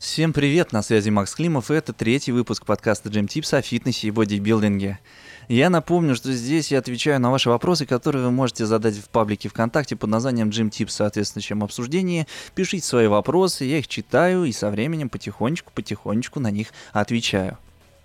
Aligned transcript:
Всем 0.00 0.32
привет, 0.32 0.72
на 0.72 0.80
связи 0.80 1.10
Макс 1.10 1.34
Климов, 1.34 1.70
и 1.70 1.74
это 1.74 1.92
третий 1.92 2.32
выпуск 2.32 2.64
подкаста 2.64 3.10
Gym 3.10 3.26
Tips 3.26 3.54
о 3.54 3.60
фитнесе 3.60 4.08
и 4.08 4.10
бодибилдинге. 4.10 4.98
Я 5.46 5.68
напомню, 5.68 6.16
что 6.16 6.32
здесь 6.32 6.72
я 6.72 6.78
отвечаю 6.78 7.20
на 7.20 7.30
ваши 7.30 7.50
вопросы, 7.50 7.84
которые 7.84 8.24
вы 8.24 8.30
можете 8.30 8.64
задать 8.64 8.96
в 8.96 9.10
паблике 9.10 9.50
ВКонтакте 9.50 9.96
под 9.96 10.08
названием 10.08 10.48
Gym 10.48 10.70
Tips, 10.70 10.88
соответствующем 10.88 11.62
обсуждении. 11.62 12.26
Пишите 12.54 12.86
свои 12.86 13.08
вопросы, 13.08 13.66
я 13.66 13.76
их 13.76 13.88
читаю 13.88 14.44
и 14.44 14.52
со 14.52 14.70
временем 14.70 15.10
потихонечку-потихонечку 15.10 16.40
на 16.40 16.50
них 16.50 16.68
отвечаю. 16.94 17.58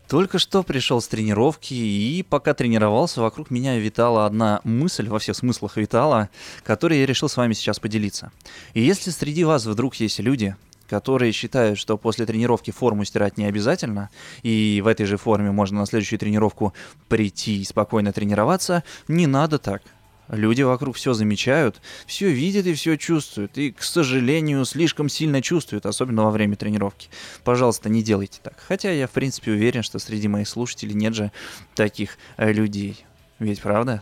Только 0.09 0.37
что 0.37 0.63
пришел 0.63 0.99
с 0.99 1.07
тренировки, 1.07 1.73
и 1.73 2.25
пока 2.29 2.53
тренировался, 2.53 3.21
вокруг 3.21 3.49
меня 3.49 3.79
витала 3.79 4.25
одна 4.25 4.59
мысль, 4.65 5.07
во 5.07 5.19
всех 5.19 5.37
смыслах 5.37 5.77
витала, 5.77 6.27
которой 6.65 6.99
я 6.99 7.05
решил 7.05 7.29
с 7.29 7.37
вами 7.37 7.53
сейчас 7.53 7.79
поделиться. 7.79 8.33
И 8.73 8.81
если 8.81 9.11
среди 9.11 9.45
вас 9.45 9.65
вдруг 9.65 9.95
есть 9.95 10.19
люди, 10.19 10.57
которые 10.89 11.31
считают, 11.31 11.79
что 11.79 11.97
после 11.97 12.25
тренировки 12.25 12.71
форму 12.71 13.05
стирать 13.05 13.37
не 13.37 13.45
обязательно, 13.45 14.09
и 14.43 14.81
в 14.83 14.87
этой 14.87 15.05
же 15.05 15.17
форме 15.17 15.51
можно 15.51 15.79
на 15.79 15.85
следующую 15.85 16.19
тренировку 16.19 16.73
прийти 17.07 17.61
и 17.61 17.65
спокойно 17.65 18.13
тренироваться, 18.13 18.83
не 19.07 19.27
надо 19.27 19.57
так. 19.57 19.81
Люди 20.27 20.63
вокруг 20.63 20.95
все 20.95 21.13
замечают, 21.13 21.81
все 22.07 22.31
видят 22.31 22.65
и 22.65 22.73
все 22.73 22.97
чувствуют, 22.97 23.57
и, 23.57 23.71
к 23.71 23.83
сожалению, 23.83 24.65
слишком 24.65 25.07
сильно 25.07 25.39
чувствуют, 25.41 25.85
особенно 25.85 26.23
во 26.23 26.31
время 26.31 26.55
тренировки. 26.55 27.09
Пожалуйста, 27.43 27.89
не 27.89 28.01
делайте 28.01 28.39
так. 28.41 28.55
Хотя 28.67 28.91
я, 28.91 29.07
в 29.07 29.11
принципе, 29.11 29.51
уверен, 29.51 29.83
что 29.83 29.99
среди 29.99 30.27
моих 30.27 30.47
слушателей 30.47 30.95
нет 30.95 31.13
же 31.13 31.31
таких 31.75 32.17
э, 32.37 32.51
людей. 32.51 33.05
Ведь 33.37 33.61
правда? 33.61 34.01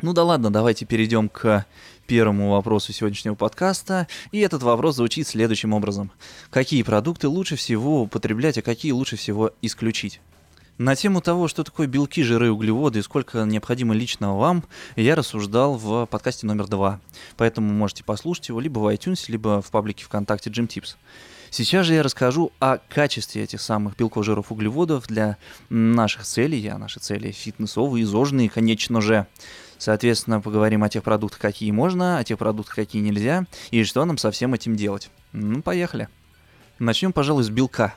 Ну 0.00 0.12
да 0.12 0.24
ладно, 0.24 0.50
давайте 0.50 0.86
перейдем 0.86 1.28
к 1.28 1.66
первому 2.10 2.50
вопросу 2.50 2.92
сегодняшнего 2.92 3.36
подкаста. 3.36 4.08
И 4.32 4.40
этот 4.40 4.64
вопрос 4.64 4.96
звучит 4.96 5.28
следующим 5.28 5.72
образом. 5.72 6.10
Какие 6.50 6.82
продукты 6.82 7.28
лучше 7.28 7.54
всего 7.54 8.02
употреблять, 8.02 8.58
а 8.58 8.62
какие 8.62 8.90
лучше 8.90 9.14
всего 9.14 9.52
исключить? 9.62 10.20
На 10.76 10.96
тему 10.96 11.20
того, 11.20 11.46
что 11.46 11.62
такое 11.62 11.86
белки, 11.86 12.24
жиры, 12.24 12.50
углеводы 12.50 12.98
и 12.98 13.02
сколько 13.02 13.44
необходимо 13.44 13.94
лично 13.94 14.36
вам, 14.36 14.64
я 14.96 15.14
рассуждал 15.14 15.76
в 15.76 16.06
подкасте 16.06 16.48
номер 16.48 16.66
два. 16.66 17.00
Поэтому 17.36 17.72
можете 17.72 18.02
послушать 18.02 18.48
его 18.48 18.58
либо 18.58 18.80
в 18.80 18.92
iTunes, 18.92 19.26
либо 19.28 19.62
в 19.62 19.70
паблике 19.70 20.04
ВКонтакте 20.04 20.50
Gym 20.50 20.66
Tips. 20.66 20.96
Сейчас 21.50 21.84
же 21.84 21.94
я 21.94 22.04
расскажу 22.04 22.52
о 22.60 22.78
качестве 22.78 23.42
этих 23.42 23.60
самых 23.60 23.96
белков, 23.96 24.24
жиров, 24.24 24.52
углеводов 24.52 25.08
для 25.08 25.36
наших 25.68 26.22
целей, 26.22 26.64
а 26.68 26.78
наши 26.78 27.00
цели 27.00 27.32
фитнесовые, 27.32 28.04
изожные, 28.04 28.48
конечно 28.48 29.00
же. 29.00 29.26
Соответственно, 29.76 30.40
поговорим 30.40 30.84
о 30.84 30.88
тех 30.88 31.02
продуктах, 31.02 31.40
какие 31.40 31.72
можно, 31.72 32.18
о 32.18 32.24
тех 32.24 32.38
продуктах, 32.38 32.76
какие 32.76 33.02
нельзя, 33.02 33.46
и 33.72 33.82
что 33.82 34.04
нам 34.04 34.16
со 34.16 34.30
всем 34.30 34.54
этим 34.54 34.76
делать. 34.76 35.10
Ну, 35.32 35.60
поехали. 35.60 36.08
Начнем, 36.78 37.12
пожалуй, 37.12 37.42
с 37.42 37.50
белка. 37.50 37.94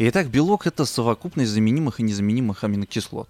Итак, 0.00 0.28
белок– 0.28 0.66
это 0.68 0.84
совокупность 0.84 1.50
заменимых 1.50 1.98
и 1.98 2.04
незаменимых 2.04 2.62
аминокислот. 2.62 3.28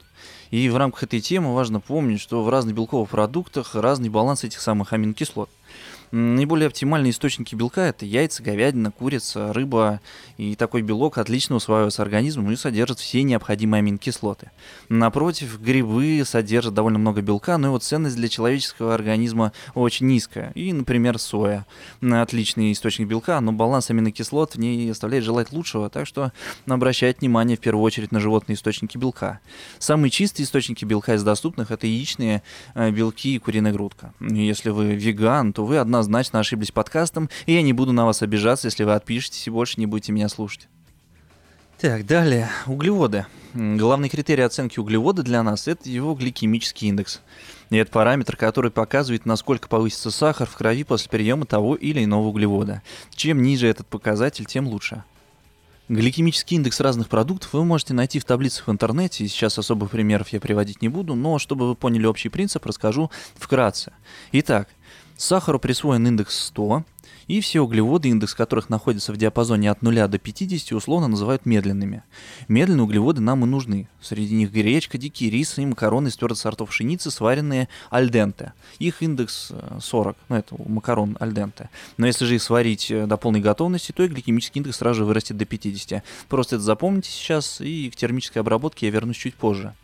И 0.51 0.69
в 0.69 0.77
рамках 0.77 1.05
этой 1.05 1.23
темы 1.23 1.55
важно 1.55 1.81
помнить, 1.81 2.21
что 2.21 2.45
в 2.45 2.51
разных 2.51 2.75
белковых 2.75 3.09
продуктах 3.09 3.75
разный 3.75 4.11
баланс 4.11 4.45
этих 4.45 4.61
самых 4.61 4.93
аминокислот. 4.93 5.49
Наиболее 6.11 6.69
оптимальные 6.69 7.11
источники 7.11 7.55
белка– 7.55 7.83
это 7.89 8.07
яйца, 8.07 8.43
говядина, 8.43 8.91
курица, 8.91 9.53
рыба. 9.53 10.01
И 10.37 10.55
такой 10.55 10.83
белок 10.83 11.19
отлично 11.19 11.57
усваивается 11.57 12.03
организмом 12.03 12.51
и 12.51 12.57
содержит 12.57 12.99
все 12.99 13.23
необходимые 13.23 13.81
аминокислоты. 13.81 14.51
Напротив, 14.89 15.61
грибы 15.61 16.23
содержат 16.25 16.75
довольно 16.75 16.99
много 16.99 17.21
белка, 17.21 17.59
но 17.59 17.69
его 17.69 17.79
ценность 17.79 18.17
для 18.17 18.29
человеческого 18.29 18.95
организма 18.95 19.53
очень 19.75 20.07
низкая. 20.07 20.53
И, 20.55 20.73
например, 20.73 21.19
соя– 21.19 21.67
отличный 22.01 22.73
источник 22.73 23.09
белка, 23.09 23.41
но 23.41 23.53
баланс 23.53 23.91
аминокислот 23.91 24.55
в 24.55 24.59
ней 24.59 24.91
оставляет 24.91 25.25
желать 25.25 25.53
лучшего, 25.53 25.91
так 25.91 26.07
что 26.07 26.33
обращать 26.67 27.21
внимание 27.21 27.57
в 27.57 27.61
первую 27.61 27.83
очередь 27.83 28.13
на 28.13 28.21
животные 28.21 28.57
источники 28.57 28.97
белка. 28.97 29.41
Самые 29.79 30.11
чистые 30.11 30.45
источники 30.45 30.85
белка 30.85 31.15
из 31.15 31.23
доступных– 31.23 31.71
это 31.73 31.87
яичные 31.87 32.43
э, 32.75 32.91
белки 32.91 33.35
и 33.35 33.39
куриная 33.39 33.73
грудка. 33.73 34.15
Если 34.21 34.71
вы 34.71 34.95
веган, 34.95 35.53
то 35.53 35.65
вы 35.65 35.79
одна 35.79 35.98
однозначно 35.99 36.41
ошиблись 36.41 36.71
подкастом, 36.71 37.29
и 37.47 37.53
я 37.53 37.63
не 37.63 37.73
буду 37.73 37.93
на 37.93 38.07
вас 38.07 38.23
обижаться, 38.23 38.69
если 38.69 38.85
вы 38.85 38.95
отпишетесь 38.95 39.47
и 39.47 39.51
больше 39.51 39.81
не 39.81 39.87
будете 39.87 40.13
меня 40.13 40.29
слушать. 40.29 40.69
Так, 41.81 42.07
далее. 42.07 42.51
Углеводы. 42.67 43.27
Главный 43.55 44.09
критерий 44.09 44.43
оценки 44.43 44.81
углевода 44.81 45.23
для 45.23 45.43
нас– 45.43 45.67
это 45.69 45.89
его 45.89 46.15
гликемический 46.15 46.89
индекс. 46.89 47.21
И 47.71 47.77
это 47.77 47.91
параметр, 47.91 48.37
который 48.37 48.71
показывает, 48.71 49.27
насколько 49.27 49.69
повысится 49.69 50.11
сахар 50.11 50.49
в 50.49 50.57
крови 50.57 50.85
после 50.85 51.09
приема 51.09 51.47
того 51.47 51.77
или 51.77 52.03
иного 52.03 52.29
углевода. 52.29 52.83
Чем 53.15 53.43
ниже 53.43 53.69
этот 53.69 53.87
показатель, 53.87 54.45
тем 54.45 54.67
лучше. 54.67 55.05
Гликемический 55.89 56.57
индекс 56.57 56.81
разных 56.81 57.09
продуктов 57.09 57.55
вы 57.55 57.65
можете 57.65 57.95
найти 57.95 58.19
в 58.19 58.25
таблицах 58.25 58.67
в 58.67 58.71
интернете, 58.71 59.27
сейчас 59.27 59.59
особых 59.59 59.91
примеров 59.91 60.29
я 60.29 60.41
приводить 60.41 60.83
не 60.83 60.91
буду, 60.91 61.15
но 61.15 61.39
чтобы 61.39 61.67
вы 61.67 61.75
поняли 61.75 62.05
общий 62.05 62.29
принцип, 62.29 62.67
расскажу 62.67 63.11
вкратце. 63.37 63.93
Итак, 64.33 64.69
Сахару 65.19 65.59
присвоен 65.59 66.07
индекс 66.07 66.45
100, 66.45 66.85
и 67.27 67.41
все 67.41 67.61
углеводы, 67.61 68.09
индекс 68.09 68.37
которых 68.37 68.69
находится 68.69 69.13
в 69.13 69.17
диапазоне 69.17 69.69
от 69.69 69.83
0 69.83 70.07
до 70.07 70.17
50, 70.17 70.73
условно 70.73 71.09
называют 71.09 71.45
медленными. 71.45 72.05
Медленные 72.47 72.85
углеводы 72.85 73.21
нам 73.21 73.45
и 73.45 73.49
нужны. 73.49 73.89
Среди 74.01 74.37
них 74.37 74.53
гречка, 74.53 74.97
дикий 74.97 75.29
рис 75.29 75.59
и 75.59 75.67
макароны 75.67 76.07
из 76.07 76.17
твердых 76.17 76.39
сортов 76.39 76.71
пшеницы, 76.71 77.11
сваренные 77.11 77.69
альденте. 77.91 78.53
Их 78.79 79.03
индекс 79.03 79.51
40, 79.81 80.17
э, 80.17 80.21
ну 80.29 80.37
это 80.37 80.55
макарон 80.57 81.17
альденте. 81.19 81.69
Но 81.97 82.07
если 82.07 82.25
же 82.25 82.37
их 82.37 82.43
сварить 82.43 82.89
э, 82.93 83.07
до 83.07 83.17
полной 83.17 83.41
готовности, 83.41 83.91
то 83.91 84.05
и 84.05 84.09
гликемический 84.09 84.61
индекс 84.61 84.79
сразу 84.79 84.99
же 84.99 85.05
вырастет 85.05 85.37
до 85.37 85.47
50. 85.47 86.05
Просто 86.29 86.57
это 86.57 86.65
запомните 86.65 87.11
сейчас, 87.11 87.61
и 87.61 87.91
к 87.91 87.97
термической 87.97 88.41
обработке 88.41 88.87
я 88.87 88.93
вернусь 88.93 89.17
чуть 89.17 89.35
позже. 89.35 89.75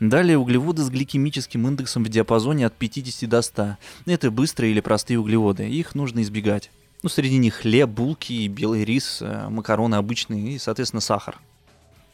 Далее 0.00 0.38
углеводы 0.38 0.82
с 0.82 0.90
гликемическим 0.90 1.66
индексом 1.68 2.04
в 2.04 2.08
диапазоне 2.08 2.66
от 2.66 2.74
50 2.74 3.28
до 3.28 3.42
100. 3.42 3.76
Это 4.06 4.30
быстрые 4.30 4.72
или 4.72 4.80
простые 4.80 5.18
углеводы, 5.18 5.68
их 5.68 5.94
нужно 5.94 6.22
избегать. 6.22 6.70
Ну, 7.02 7.08
среди 7.08 7.36
них 7.36 7.56
хлеб, 7.56 7.90
булки, 7.90 8.48
белый 8.48 8.84
рис, 8.84 9.18
э, 9.20 9.48
макароны 9.50 9.96
обычные 9.96 10.54
и, 10.54 10.58
соответственно, 10.58 11.00
сахар. 11.00 11.38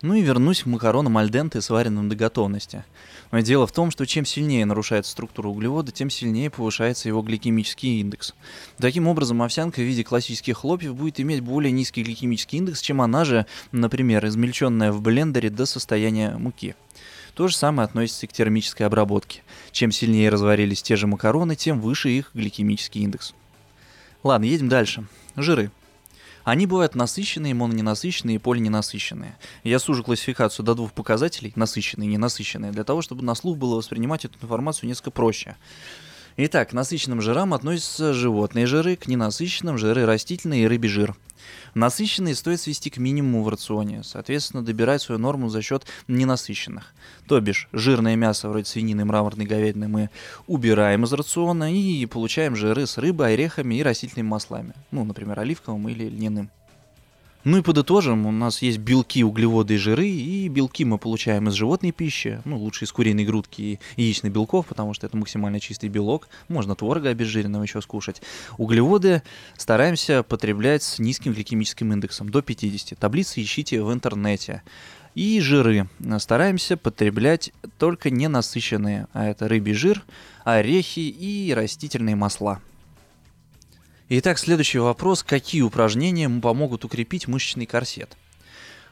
Ну 0.03 0.15
и 0.15 0.23
вернусь 0.23 0.63
к 0.63 0.67
макаронам 0.67 1.19
альденте, 1.19 1.61
сваренным 1.61 2.09
до 2.09 2.17
готовности. 2.17 2.85
Но 3.31 3.41
дело 3.41 3.67
в 3.67 3.73
том, 3.73 3.91
что 3.91 4.07
чем 4.07 4.25
сильнее 4.25 4.65
нарушается 4.65 5.13
структура 5.13 5.49
углевода, 5.49 5.93
тем 5.93 6.09
сильнее 6.09 6.49
повышается 6.49 7.09
его 7.09 7.21
гликемический 7.21 8.01
индекс. 8.01 8.35
Таким 8.79 9.07
образом, 9.07 9.43
овсянка 9.43 9.81
в 9.81 9.85
виде 9.85 10.03
классических 10.03 10.57
хлопьев 10.57 10.95
будет 10.95 11.21
иметь 11.21 11.41
более 11.41 11.71
низкий 11.71 12.03
гликемический 12.03 12.59
индекс, 12.59 12.81
чем 12.81 13.03
она 13.03 13.27
же, 13.27 13.47
например, 13.73 14.27
измельченная 14.27 14.91
в 14.91 15.03
блендере 15.03 15.51
до 15.51 15.67
состояния 15.67 16.37
муки. 16.39 16.75
То 17.35 17.49
же 17.49 17.57
самое 17.57 17.85
относится 17.85 18.27
и 18.27 18.29
к 18.29 18.33
термической 18.33 18.87
обработке. 18.87 19.43
Чем 19.73 19.93
сильнее 19.93 20.29
разварились 20.29 20.83
те 20.83 20.97
же 20.97 21.07
макароны, 21.07 21.57
тем 21.57 21.81
выше 21.81 22.11
их 22.11 22.31
гликемический 22.35 23.03
индекс. 23.03 23.35
Ладно, 24.23 24.45
едем 24.45 24.69
дальше. 24.69 25.07
Жиры. 25.37 25.71
Они 26.45 26.67
бывают 26.67 26.95
насыщенные, 26.95 27.55
мононенасыщенные 27.55 28.37
и 28.37 28.39
полиненасыщенные. 28.39 29.37
Я 29.63 29.79
сужу 29.79 30.03
классификацию 30.03 30.65
до 30.65 30.75
двух 30.75 30.93
показателей, 30.93 31.53
насыщенные 31.55 32.09
и 32.09 32.13
ненасыщенные, 32.13 32.73
для 32.73 32.85
того, 32.85 33.03
чтобы 33.03 33.23
на 33.23 33.35
слух 33.35 33.59
было 33.59 33.77
воспринимать 33.77 34.25
эту 34.25 34.39
информацию 34.43 34.89
несколько 34.89 35.11
проще. 35.11 35.57
Итак, 36.37 36.71
к 36.71 36.73
насыщенным 36.73 37.21
жирам 37.21 37.53
относятся 37.55 38.13
животные 38.13 38.67
жиры, 38.67 38.97
к 38.97 39.09
ненасыщенным 39.09 39.79
жиры 39.79 40.07
растительные 40.07 40.65
и 40.65 40.67
рыбий 40.67 40.89
жир. 40.89 41.17
Насыщенные 41.75 42.35
стоит 42.35 42.61
свести 42.61 42.91
к 42.91 42.99
минимуму 42.99 43.43
в 43.43 43.49
рационе, 43.49 44.03
соответственно, 44.03 44.65
добирать 44.65 45.03
свою 45.03 45.21
норму 45.21 45.49
за 45.49 45.63
счет 45.63 45.85
ненасыщенных. 46.09 46.93
То 47.27 47.41
бишь, 47.41 47.69
жирное 47.73 48.17
мясо 48.17 48.49
вроде 48.49 48.67
свинины, 48.67 49.05
мраморной 49.05 49.47
говядины 49.47 49.89
мы 49.89 50.11
убираем 50.47 51.05
из 51.05 51.13
рациона 51.13 51.73
и 51.73 52.07
получаем 52.07 52.57
жиры 52.57 52.87
с 52.87 52.99
рыбой, 52.99 53.35
орехами 53.35 53.77
и 53.77 53.83
растительными 53.83 54.29
маслами. 54.29 54.75
Ну, 54.91 55.05
например, 55.05 55.39
оливковым 55.39 55.89
или 55.89 56.09
льняным. 56.09 56.51
Ну 57.43 57.57
и 57.57 57.63
подытожим, 57.63 58.27
у 58.27 58.33
нас 58.33 58.61
есть 58.61 58.77
белки, 58.77 59.25
углеводы 59.25 59.75
и 59.75 59.79
жиры, 59.79 60.07
и 60.07 60.47
белки 60.49 60.85
мы 60.85 60.99
получаем 60.99 61.49
из 61.49 61.55
животной 61.55 61.91
пищи, 61.91 62.43
ну 62.45 62.59
лучше 62.59 62.85
из 62.85 62.93
куриной 62.93 63.25
грудки 63.25 63.81
и 63.97 64.03
яичных 64.03 64.31
белков, 64.31 64.67
потому 64.67 64.93
что 64.93 65.07
это 65.07 65.17
максимально 65.17 65.59
чистый 65.59 65.89
белок, 65.89 66.29
можно 66.49 66.77
творога 66.77 67.09
обезжиренного 67.09 67.63
еще 67.63 67.81
скушать. 67.81 68.21
Углеводы 68.59 69.23
стараемся 69.57 70.23
потреблять 70.23 70.83
с 70.83 70.99
низким 70.99 71.33
гликемическим 71.33 71.91
индексом, 71.95 72.29
до 72.29 72.43
50. 72.43 72.99
Таблицы 72.99 73.41
ищите 73.41 73.83
в 73.83 73.91
интернете. 73.91 74.63
И 75.15 75.41
жиры 75.41 75.89
стараемся 76.19 76.77
потреблять 76.77 77.53
только 77.79 78.11
ненасыщенные, 78.11 79.07
а 79.15 79.25
это 79.27 79.49
рыбий 79.49 79.73
жир, 79.73 80.05
орехи 80.45 81.01
и 81.01 81.55
растительные 81.55 82.17
масла. 82.17 82.61
Итак, 84.13 84.41
следующий 84.41 84.81
вопрос. 84.81 85.23
Какие 85.23 85.63
упражнения 85.63 86.29
помогут 86.29 86.85
укрепить 86.85 87.29
мышечный 87.29 87.65
корсет? 87.65 88.17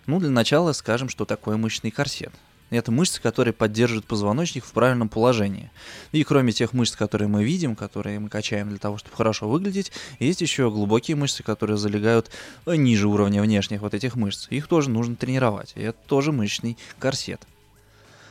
Ну, 0.06 0.20
для 0.20 0.30
начала 0.30 0.70
скажем, 0.70 1.08
что 1.08 1.24
такое 1.24 1.56
мышечный 1.56 1.90
корсет. 1.90 2.30
Это 2.70 2.92
мышцы, 2.92 3.20
которые 3.20 3.52
поддерживают 3.52 4.06
позвоночник 4.06 4.64
в 4.64 4.70
правильном 4.70 5.08
положении. 5.08 5.72
И 6.12 6.22
кроме 6.22 6.52
тех 6.52 6.72
мышц, 6.72 6.94
которые 6.94 7.26
мы 7.26 7.42
видим, 7.42 7.74
которые 7.74 8.20
мы 8.20 8.28
качаем 8.28 8.68
для 8.68 8.78
того, 8.78 8.96
чтобы 8.96 9.16
хорошо 9.16 9.48
выглядеть, 9.48 9.90
есть 10.20 10.40
еще 10.40 10.70
глубокие 10.70 11.16
мышцы, 11.16 11.42
которые 11.42 11.78
залегают 11.78 12.30
ниже 12.64 13.08
уровня 13.08 13.42
внешних 13.42 13.80
вот 13.80 13.94
этих 13.94 14.14
мышц. 14.14 14.46
Их 14.50 14.68
тоже 14.68 14.88
нужно 14.88 15.16
тренировать. 15.16 15.72
И 15.74 15.80
это 15.80 15.98
тоже 16.06 16.30
мышечный 16.30 16.78
корсет. 17.00 17.44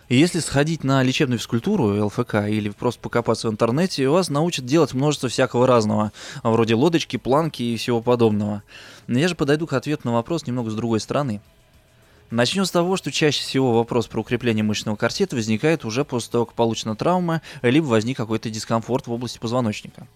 И 0.09 0.15
если 0.15 0.39
сходить 0.39 0.85
на 0.85 1.03
лечебную 1.03 1.37
физкультуру, 1.37 2.05
ЛФК, 2.05 2.35
или 2.47 2.69
просто 2.69 3.01
покопаться 3.01 3.49
в 3.49 3.51
интернете, 3.51 4.07
вас 4.07 4.29
научат 4.29 4.65
делать 4.65 4.93
множество 4.93 5.27
всякого 5.27 5.67
разного, 5.67 6.13
вроде 6.43 6.75
лодочки, 6.75 7.17
планки 7.17 7.61
и 7.61 7.75
всего 7.75 8.01
подобного. 8.01 8.63
Но 9.07 9.19
я 9.19 9.27
же 9.27 9.35
подойду 9.35 9.67
к 9.67 9.73
ответу 9.73 10.03
на 10.05 10.13
вопрос 10.13 10.47
немного 10.47 10.69
с 10.69 10.75
другой 10.75 11.01
стороны. 11.01 11.41
Начнем 12.29 12.65
с 12.65 12.71
того, 12.71 12.95
что 12.95 13.11
чаще 13.11 13.41
всего 13.41 13.73
вопрос 13.73 14.07
про 14.07 14.21
укрепление 14.21 14.63
мышечного 14.63 14.95
корсета 14.95 15.35
возникает 15.35 15.83
уже 15.83 16.05
после 16.05 16.31
того, 16.31 16.45
как 16.45 16.55
получена 16.55 16.95
травма, 16.95 17.41
либо 17.61 17.85
возник 17.85 18.15
какой-то 18.17 18.49
дискомфорт 18.49 19.07
в 19.07 19.11
области 19.11 19.39
позвоночника. 19.39 20.07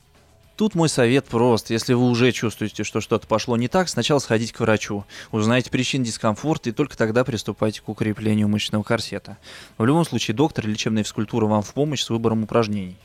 Тут 0.61 0.75
мой 0.75 0.89
совет 0.89 1.25
прост. 1.25 1.71
Если 1.71 1.95
вы 1.95 2.07
уже 2.07 2.31
чувствуете, 2.31 2.83
что 2.83 3.01
что-то 3.01 3.25
пошло 3.25 3.57
не 3.57 3.67
так, 3.67 3.89
сначала 3.89 4.19
сходите 4.19 4.53
к 4.53 4.59
врачу, 4.59 5.05
узнайте 5.31 5.71
причины 5.71 6.05
дискомфорта 6.05 6.69
и 6.69 6.71
только 6.71 6.95
тогда 6.95 7.23
приступайте 7.23 7.81
к 7.81 7.89
укреплению 7.89 8.47
мышечного 8.47 8.83
корсета. 8.83 9.39
В 9.79 9.85
любом 9.85 10.05
случае, 10.05 10.35
доктор 10.35 10.65
или 10.65 10.73
лечебная 10.73 11.01
физкультура 11.01 11.47
вам 11.47 11.63
в 11.63 11.73
помощь 11.73 12.03
с 12.03 12.11
выбором 12.11 12.43
упражнений. 12.43 12.95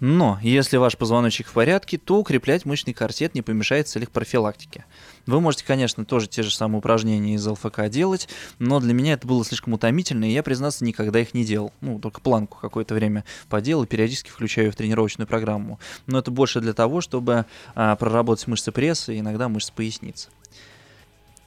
Но 0.00 0.38
если 0.42 0.76
ваш 0.76 0.96
позвоночник 0.96 1.48
в 1.48 1.52
порядке, 1.52 1.98
то 1.98 2.18
укреплять 2.18 2.64
мышечный 2.64 2.94
корсет 2.94 3.34
не 3.34 3.42
помешает 3.42 3.88
в 3.88 3.90
целях 3.90 4.10
профилактики. 4.10 4.84
Вы 5.26 5.40
можете, 5.40 5.64
конечно, 5.64 6.04
тоже 6.04 6.28
те 6.28 6.42
же 6.42 6.50
самые 6.54 6.78
упражнения 6.78 7.34
из 7.34 7.46
ЛФК 7.46 7.88
делать, 7.88 8.28
но 8.58 8.80
для 8.80 8.94
меня 8.94 9.14
это 9.14 9.26
было 9.26 9.44
слишком 9.44 9.72
утомительно, 9.72 10.24
и 10.24 10.32
я, 10.32 10.42
признаться, 10.42 10.84
никогда 10.84 11.20
их 11.20 11.34
не 11.34 11.44
делал. 11.44 11.72
Ну, 11.80 11.98
только 11.98 12.20
планку 12.20 12.58
какое-то 12.60 12.94
время 12.94 13.24
поделал 13.48 13.84
и 13.84 13.86
периодически 13.86 14.30
включаю 14.30 14.72
в 14.72 14.76
тренировочную 14.76 15.26
программу. 15.26 15.80
Но 16.06 16.18
это 16.18 16.30
больше 16.30 16.60
для 16.60 16.72
того, 16.72 17.00
чтобы 17.00 17.46
а, 17.74 17.96
проработать 17.96 18.46
мышцы 18.46 18.72
пресса 18.72 19.12
и 19.12 19.18
иногда 19.18 19.48
мышцы 19.48 19.72
поясницы. 19.72 20.28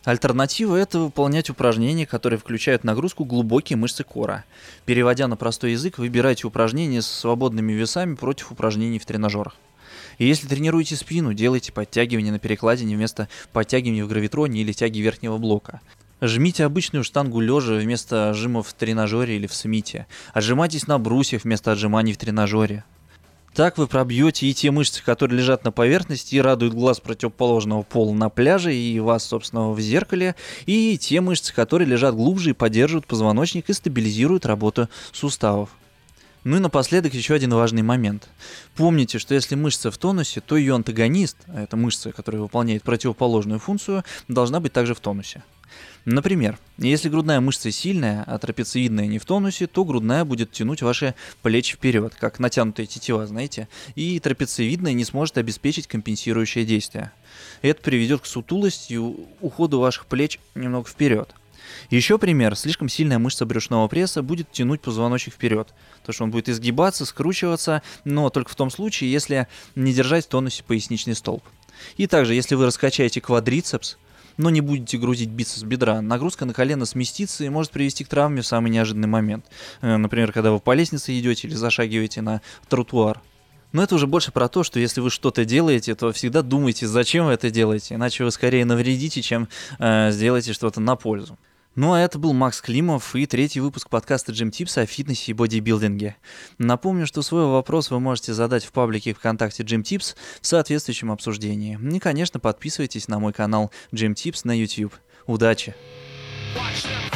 Альтернатива– 0.04 0.76
это 0.78 1.00
выполнять 1.00 1.52
упражнения, 1.52 2.08
которые 2.08 2.40
включают 2.40 2.84
нагрузку 2.84 3.24
глубокие 3.24 3.78
мышцы 3.78 4.04
кора. 4.04 4.46
Переводя 4.86 5.28
на 5.28 5.36
простой 5.36 5.74
язык, 5.74 6.00
выбирайте 6.00 6.48
упражнения 6.48 7.04
с 7.04 7.08
свободными 7.08 7.74
весами 7.74 8.16
против 8.16 8.52
упражнений 8.52 8.98
в 8.98 9.06
тренажерах. 9.06 9.56
И 10.18 10.26
если 10.26 10.48
тренируете 10.48 10.96
спину, 10.96 11.34
делайте 11.34 11.72
подтягивания 11.72 12.32
на 12.32 12.40
перекладине 12.40 12.96
вместо 12.96 13.30
подтягивания 13.54 14.04
в 14.04 14.08
гравитроне 14.08 14.62
или 14.62 14.72
тяги 14.72 15.00
верхнего 15.00 15.38
блока. 15.38 15.82
Жмите 16.20 16.66
обычную 16.66 17.04
штангу 17.04 17.40
лежа 17.40 17.76
вместо 17.76 18.34
жимов 18.34 18.70
в 18.70 18.74
тренажере 18.74 19.36
или 19.36 19.46
в 19.46 19.54
смите. 19.54 20.08
Отжимайтесь 20.34 20.88
на 20.88 20.98
брусьях 20.98 21.44
вместо 21.44 21.72
отжиманий 21.72 22.14
в 22.14 22.18
тренажере. 22.18 22.84
Так 23.54 23.78
вы 23.78 23.88
пробьете 23.88 24.48
и 24.48 24.54
те 24.54 24.72
мышцы, 24.72 25.04
которые 25.04 25.40
лежат 25.40 25.66
на 25.66 25.74
поверхности 25.74 26.36
и 26.36 26.42
радуют 26.42 26.74
глаз 26.74 27.02
противоположного 27.02 27.82
пола 27.82 28.14
на 28.14 28.30
пляже 28.30 28.74
и 28.74 29.00
вас, 29.02 29.26
собственно, 29.26 29.72
в 29.72 29.80
зеркале, 29.82 30.36
и 30.66 30.98
те 30.98 31.20
мышцы, 31.20 31.54
которые 31.54 31.88
лежат 31.88 32.16
глубже 32.16 32.52
и 32.52 32.54
поддерживают 32.54 33.08
позвоночник 33.08 33.70
и 33.70 33.74
стабилизируют 33.74 34.46
работу 34.46 34.88
суставов. 35.12 35.70
Ну 36.44 36.58
и 36.58 36.60
напоследок 36.60 37.14
еще 37.14 37.36
один 37.36 37.54
важный 37.54 37.84
момент. 37.84 38.28
Помните, 38.76 39.20
что 39.20 39.36
если 39.36 39.54
мышца 39.54 39.92
в 39.92 39.98
тонусе, 39.98 40.42
то 40.42 40.58
ее 40.58 40.74
антагонист, 40.74 41.38
а 41.48 41.62
это 41.62 41.78
мышца, 41.78 42.12
которая 42.12 42.42
выполняет 42.42 42.82
противоположную 42.82 43.60
функцию, 43.60 44.04
должна 44.28 44.60
быть 44.60 44.74
также 44.74 44.96
в 44.96 45.00
тонусе. 45.00 45.44
Например, 46.06 46.58
если 46.80 47.10
грудная 47.10 47.40
мышца 47.42 47.72
сильная, 47.72 48.24
а 48.26 48.40
трапециидная 48.40 49.06
не 49.06 49.20
в 49.20 49.26
тонусе, 49.26 49.68
то 49.68 49.86
грудная 49.86 50.26
будет 50.26 50.52
тянуть 50.52 50.82
ваши 50.82 51.14
плечи 51.44 51.76
вперед, 51.76 52.16
как 52.16 52.40
натянутая 52.40 52.88
тетива, 52.88 53.28
знаете, 53.28 53.68
и 53.94 54.20
трапециидная 54.20 54.94
не 54.94 55.06
сможет 55.06 55.38
обеспечить 55.38 55.86
компенсирующее 55.86 56.66
действие. 56.66 57.12
Это 57.62 57.84
приведет 57.84 58.22
к 58.22 58.26
сутулости 58.26 58.94
и 58.94 58.98
уходу 58.98 59.80
ваших 59.80 60.08
плеч 60.08 60.40
немного 60.56 60.90
вперед. 60.90 61.36
Еще 61.90 62.18
пример. 62.18 62.56
Слишком 62.56 62.90
сильная 62.90 63.20
мышца 63.20 63.46
брюшного 63.46 63.88
пресса 63.88 64.22
будет 64.22 64.52
тянуть 64.52 64.82
позвоночник 64.82 65.34
вперед. 65.34 65.74
То, 66.06 66.12
что 66.12 66.24
он 66.24 66.32
будет 66.32 66.50
изгибаться, 66.50 67.06
скручиваться, 67.06 67.82
но 68.06 68.30
только 68.30 68.52
в 68.52 68.56
том 68.56 68.70
случае, 68.70 69.12
если 69.12 69.48
не 69.76 69.94
держать 69.94 70.26
в 70.26 70.30
тонусе 70.30 70.64
поясничный 70.64 71.16
столб. 71.16 71.44
И 71.98 72.08
также, 72.08 72.34
если 72.36 72.56
вы 72.56 72.66
раскачаете 72.66 73.22
квадрицепс, 73.22 73.98
но 74.38 74.50
не 74.50 74.62
будете 74.62 74.98
грузить 74.98 75.30
бицепс 75.30 75.64
бедра, 75.64 76.02
нагрузка 76.02 76.46
на 76.46 76.54
колено 76.54 76.86
сместится 76.86 77.44
и 77.44 77.50
может 77.50 77.72
привести 77.72 78.04
к 78.04 78.08
травме 78.08 78.42
в 78.42 78.48
самый 78.48 78.72
неожиданный 78.72 79.08
момент. 79.08 79.46
Э, 79.82 79.98
например, 79.98 80.32
когда 80.32 80.52
вы 80.52 80.60
по 80.60 80.74
лестнице 80.74 81.18
идете 81.18 81.48
или 81.48 81.56
зашагиваете 81.56 82.22
на 82.22 82.42
тротуар. 82.70 83.22
Но 83.72 83.84
это 83.84 83.96
уже 83.96 84.08
больше 84.08 84.32
про 84.32 84.50
то, 84.50 84.64
что 84.64 84.80
если 84.80 85.00
вы 85.00 85.10
что-то 85.10 85.46
делаете, 85.46 85.96
то 85.96 86.12
всегда 86.12 86.42
думайте, 86.42 86.88
зачем 86.88 87.28
вы 87.28 87.34
это 87.34 87.50
делаете, 87.50 87.96
иначе 87.96 88.26
вы 88.26 88.32
скорее 88.32 88.66
навредите, 88.66 89.22
чем 89.22 89.48
э, 89.80 90.12
сделаете 90.12 90.54
что-то 90.54 90.82
на 90.82 90.96
пользу. 90.96 91.38
Ну 91.74 91.94
а 91.94 92.00
это 92.02 92.20
был 92.20 92.34
Макс 92.34 92.60
Климов 92.62 93.16
и 93.16 93.26
третий 93.26 93.62
выпуск 93.62 93.90
подкаста 93.90 94.34
Gym 94.34 94.52
Tips 94.52 94.82
о 94.82 94.86
фитнесе 94.86 95.32
и 95.32 95.34
бодибилдинге. 95.34 96.18
Напомню, 96.58 97.08
что 97.08 97.22
свой 97.22 97.46
вопрос 97.46 97.92
вы 97.92 98.02
можете 98.02 98.34
задать 98.34 98.66
в 98.66 98.74
паблике 98.74 99.14
ВКонтакте 99.14 99.64
Gym 99.64 99.82
Tips 99.82 100.16
в 100.42 100.48
соответствующем 100.48 101.12
обсуждении. 101.12 101.80
И, 101.82 102.00
конечно, 102.00 102.42
подписывайтесь 102.42 103.08
на 103.08 103.20
мой 103.20 103.32
канал 103.32 103.72
Gym 103.94 104.16
Tips 104.16 104.42
на 104.44 104.52
YouTube. 104.52 104.94
Удачи! 105.28 105.74
like 106.54 107.11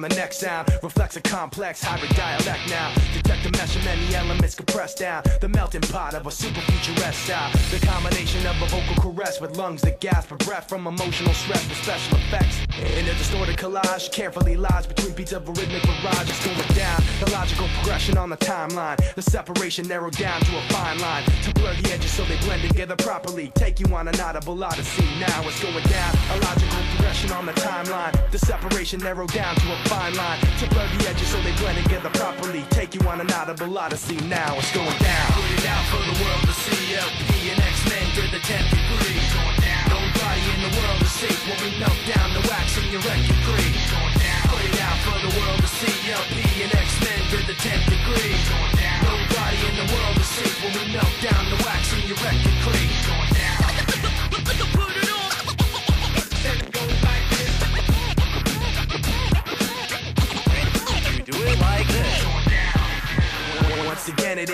the 0.00 0.08
next 0.10 0.38
sound. 0.38 0.68
Reflects 0.82 1.16
a 1.16 1.20
complex 1.20 1.82
hybrid 1.82 2.14
dialect 2.14 2.68
now. 2.68 2.92
Detect 3.12 3.42
the 3.44 3.50
mesh 3.50 3.76
of 3.76 3.84
many 3.84 4.14
elements 4.14 4.54
compressed 4.54 4.98
down. 4.98 5.22
The 5.40 5.48
melting 5.48 5.82
pot 5.82 6.14
of 6.14 6.26
a 6.26 6.30
super 6.30 6.60
futuresque 6.60 7.24
style. 7.24 7.50
The 7.70 7.84
combination 7.84 8.46
of 8.46 8.60
a 8.62 8.66
vocal 8.66 8.96
caress 9.02 9.40
with 9.40 9.56
lungs 9.56 9.82
that 9.82 10.00
gasp 10.00 10.28
for 10.28 10.36
breath 10.36 10.68
from 10.68 10.86
emotional 10.86 11.34
stress 11.34 11.66
with 11.68 11.78
special 11.78 12.18
effects. 12.18 12.58
In 12.96 13.06
a 13.06 13.14
distorted 13.14 13.56
collage 13.56 14.12
carefully 14.12 14.56
lies 14.56 14.86
between 14.86 15.14
beats 15.14 15.32
of 15.32 15.48
a 15.48 15.52
rhythmic 15.52 15.82
barrage 15.82 16.28
it's 16.28 16.44
going 16.44 16.56
down. 16.74 17.02
The 17.20 17.30
logical 17.32 17.68
progression 17.76 18.16
on 18.18 18.30
the 18.30 18.36
timeline. 18.36 18.98
The 19.14 19.22
separation 19.22 19.88
narrowed 19.88 20.16
down 20.16 20.40
to 20.40 20.58
a 20.58 20.62
fine 20.68 20.98
line. 20.98 21.24
To 21.44 21.54
blur 21.54 21.74
the 21.74 21.92
edges 21.92 22.12
so 22.12 22.24
they 22.24 22.36
blend 22.38 22.62
together 22.62 22.96
properly. 22.96 23.50
Take 23.54 23.80
you 23.80 23.86
on 23.94 24.08
an 24.08 24.20
audible 24.20 24.62
odyssey. 24.62 25.04
Now 25.18 25.42
it's 25.46 25.62
going 25.62 25.84
down. 25.84 26.14
A 26.32 26.36
logical 26.40 26.78
progression 26.90 27.32
on 27.32 27.46
the 27.46 27.52
timeline. 27.52 28.12
The 28.30 28.38
separation 28.38 29.00
narrowed 29.00 29.32
down 29.32 29.54
to 29.56 29.72
a 29.72 29.87
fine 29.88 30.14
line 30.14 30.38
to 30.60 30.68
blur 30.68 30.84
the 30.84 31.08
edges 31.08 31.28
so 31.32 31.40
they 31.40 31.52
blend 31.56 31.80
together 31.82 32.12
properly. 32.12 32.62
Take 32.68 32.94
you 32.94 33.00
on 33.08 33.20
an 33.20 33.32
audible 33.32 33.72
odyssey 33.72 34.20
now. 34.28 34.52
It's 34.60 34.70
going 34.76 34.98
down. 35.00 35.26
Put 35.32 35.50
it 35.56 35.64
out 35.64 35.84
for 35.88 36.02
the 36.04 36.16
world 36.20 36.44
to 36.44 36.54
see. 36.54 36.94
LP 36.94 37.56
and 37.56 37.60
X-Men 37.60 38.04
through 38.12 38.30
the 38.36 38.42
10th 38.44 38.68
degree. 38.68 39.16
Going 39.32 39.58
down. 39.64 39.84
Nobody 39.88 40.44
in 40.52 40.60
the 40.68 40.72
world 40.76 41.00
is 41.00 41.12
safe 41.16 41.40
when 41.48 41.58
we 41.64 41.70
melt 41.80 42.00
down 42.04 42.28
the 42.36 42.44
wax 42.52 42.76
in 42.76 42.86
your 42.92 43.00
record 43.00 43.40
creek. 43.48 43.76
Going 43.88 44.16
down. 44.20 44.44
Put 44.52 44.62
it 44.68 44.76
out 44.76 44.98
for 45.08 45.18
the 45.24 45.32
world 45.40 45.60
to 45.64 45.70
see. 45.80 45.96
LP 46.12 46.36
and 46.68 46.72
X-Men 46.76 47.20
through 47.32 47.46
the 47.48 47.56
10th 47.56 47.86
degree. 47.88 48.36
Going 48.52 48.74
down. 48.76 49.00
Nobody 49.08 49.58
in 49.72 49.74
the 49.80 49.88
world 49.88 50.16
is 50.20 50.28
safe 50.28 50.56
when 50.60 50.72
we 50.76 50.84
melt 50.92 51.16
down 51.24 51.42
the 51.48 51.58
wax 51.64 51.82
in 51.96 52.04
your 52.04 52.20
record 52.20 52.56
creek. 52.60 52.92
Going 53.08 53.32
down. 53.32 54.17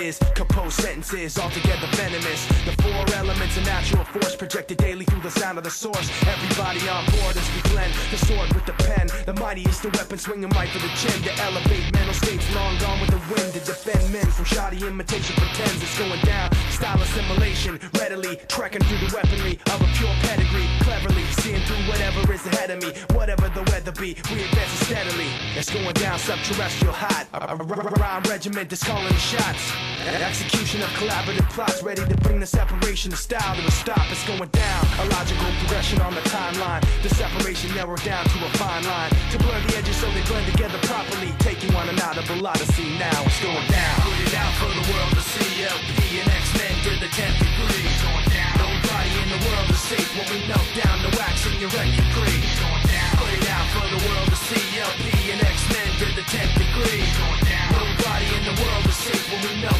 Is 0.05 0.19
composed 0.35 0.79
sentences 0.81 1.39
altogether 1.39 1.87
venomous 1.93 2.47
the 2.69 2.75
four 2.83 3.03
elements 3.17 3.57
of 3.57 3.65
natural 3.65 4.05
force 4.05 4.37
projected 4.37 4.77
daily 4.77 5.05
through 5.07 5.23
the 5.23 5.31
sound 5.31 5.57
of 5.57 5.65
the 5.65 5.71
source 5.71 6.11
everybody 6.29 6.87
on 6.91 7.05
board 7.17 7.35
as 7.37 7.49
we 7.55 7.61
blend 7.73 7.93
the 8.11 8.19
sword 8.19 8.53
with 8.53 8.67
the 8.67 8.77
pen 8.85 9.09
the 9.25 9.33
mightiest 9.41 9.83
the 9.83 9.89
weapon 9.97 10.19
swinging 10.19 10.51
right 10.51 10.69
for 10.69 10.79
the 10.81 10.93
chin 11.01 11.23
to 11.23 11.33
elevate 11.45 11.91
mental 11.95 12.13
states 12.13 12.45
long 12.55 12.77
gone 12.79 13.01
with 13.01 13.11
the 13.11 13.23
wind 13.33 13.51
to 13.55 13.61
defend 13.61 14.05
men 14.13 14.27
from 14.31 14.45
shoddy 14.45 14.87
imitation 14.87 15.35
pretends 15.37 15.83
it's 15.83 15.99
going 15.99 16.21
down 16.21 16.51
Style 16.75 17.01
assimilation, 17.01 17.79
readily 18.01 18.35
trekking 18.49 18.83
through 18.83 18.99
the 18.99 19.15
weaponry 19.15 19.61
of 19.71 19.81
a 19.81 19.87
pure 19.95 20.13
pedigree. 20.27 20.67
Cleverly 20.81 21.25
seeing 21.39 21.63
through 21.63 21.87
whatever 21.87 22.21
is 22.33 22.45
ahead 22.47 22.71
of 22.71 22.83
me. 22.83 22.93
Whatever 23.15 23.49
the 23.51 23.63
weather 23.71 23.93
be, 23.93 24.17
we 24.33 24.43
advance 24.43 24.71
steadily. 24.85 25.29
It's 25.55 25.71
going 25.71 25.95
down 25.95 26.19
subterrestrial 26.19 26.93
hot. 26.93 27.29
A 27.33 27.55
rhyme 27.55 28.23
regiment 28.25 28.71
that's 28.71 28.83
calling 28.83 29.15
shots. 29.15 29.73
Execution 30.05 30.83
of 30.83 30.91
collaborative 31.01 31.49
plots 31.49 31.83
ready 31.83 32.05
to 32.05 32.17
bring 32.21 32.39
the 32.39 32.47
separation 32.47 33.13
of 33.13 33.19
style 33.19 33.57
to 33.57 33.65
a 33.65 33.71
stop. 33.71 34.05
It's 34.13 34.27
going 34.29 34.51
down. 34.53 34.83
A 35.01 35.05
logical 35.17 35.49
progression 35.65 36.01
on 36.03 36.13
the 36.13 36.21
timeline. 36.29 36.85
The 37.03 37.09
separation 37.09 37.73
narrowed 37.75 38.03
down 38.05 38.25
to 38.25 38.39
a 38.45 38.51
fine 38.61 38.85
line. 38.85 39.11
To 39.33 39.39
blur 39.39 39.57
the 39.65 39.77
edges 39.79 39.97
so 39.97 40.11
they 40.13 40.21
blend 40.29 40.45
together 40.53 40.77
properly. 40.85 41.33
Taking 41.39 41.73
one 41.73 41.89
inaudible 41.89 42.45
odyssey 42.45 42.99
now. 43.01 43.17
It's 43.25 43.41
going 43.41 43.65
down. 43.73 43.97
Put 44.05 44.21
it 44.29 44.35
out 44.37 44.53
for 44.61 44.73
the 44.77 44.85
world 44.93 45.13
to 45.17 45.25
see. 45.25 45.65
LP 45.65 46.21
and 46.21 46.29
X-Men 46.29 46.75
to 46.85 46.93
the 47.01 47.09
10th 47.09 47.39
degree. 47.41 47.89
It's 47.89 48.03
going 48.05 48.29
down. 48.29 48.53
Nobody 48.61 49.11
in 49.25 49.29
the 49.33 49.41
world 49.49 49.69
is 49.73 49.81
safe 49.89 50.11
when 50.21 50.27
we 50.29 50.39
melt 50.45 50.69
down 50.77 51.01
the 51.01 51.13
wax 51.17 51.49
in 51.49 51.57
your 51.57 51.73
record. 51.73 52.05
It's 52.29 52.61
going 52.61 52.85
down. 52.93 53.13
Put 53.17 53.33
it 53.33 53.47
out 53.49 53.67
for 53.73 53.87
the 53.89 54.01
world 54.05 54.29
to 54.29 54.39
see. 54.53 54.65
LP 54.85 55.33
and 55.33 55.41
X-Men 55.41 55.89
to 55.97 56.07
the 56.13 56.25
10th 56.29 56.55
degree. 56.61 57.09
Going 57.09 57.43
down. 57.49 57.69
Nobody 57.73 58.27
in 58.37 58.43
the 58.53 58.57
world 58.61 58.85
is 58.85 58.99
safe 59.01 59.25
when 59.33 59.41
we 59.49 59.53
melt 59.65 59.74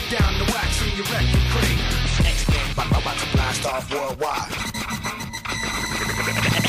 be 0.95 1.01
a 1.01 1.05
record 1.05 1.45
cream. 1.51 1.79
X-Men, 2.25 2.71
about 2.77 3.19
to 3.19 3.27
blast 3.35 3.67
off 3.67 3.91
worldwide. 3.91 4.53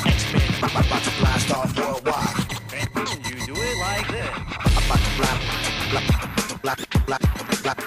X-Men, 0.05 0.49
about 0.63 1.03
to 1.03 1.11
blast 1.19 1.51
off 1.51 1.77
worldwide. 1.77 2.35
And 2.73 3.09
you 3.29 3.35
do 3.45 3.53
it 3.53 3.77
like 3.79 4.07
this. 4.09 4.29
About 4.81 5.01
to 5.05 5.11
blast, 5.17 5.41
blast, 5.91 6.11
blast, 6.61 6.85
blast, 7.05 7.25
blast, 7.63 7.81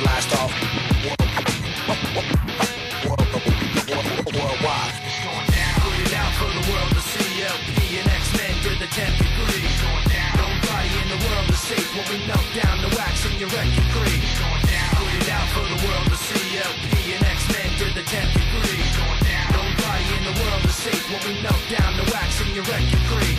blast 0.00 0.32
off 0.40 0.52
worldwide. 4.32 4.94
Put 5.82 5.96
it 6.00 6.14
out 6.14 6.32
for 6.40 6.50
the 6.56 6.64
world 6.72 6.90
to 6.96 7.02
see. 7.12 7.44
X-Men 7.44 8.54
did 8.62 8.78
the 8.78 8.88
10th 8.96 9.18
degree. 9.18 9.68
Nobody 10.40 10.90
in 11.02 11.08
the 11.12 11.18
world 11.28 11.48
is 11.50 11.60
safe 11.60 11.88
when 11.96 12.06
we 12.08 12.26
down 12.26 12.80
the 12.80 12.88
wax 12.96 13.81
world 15.92 16.08
to 16.08 16.16
see 16.16 16.58
LP 16.58 17.14
and 17.14 17.24
X-Men 17.24 17.68
through 17.76 17.92
the 17.92 18.06
10th 18.08 18.32
degree. 18.32 18.84
Nobody 19.52 20.06
in 20.16 20.22
the 20.24 20.34
world 20.40 20.64
is 20.64 20.74
safe 20.74 21.04
when 21.10 21.22
we 21.28 21.42
melt 21.42 21.62
down 21.68 21.96
the 21.96 22.04
wax 22.12 22.40
and 22.40 22.50
you 22.56 22.62
wreck 22.62 22.84
your 22.92 23.00
record. 23.00 23.31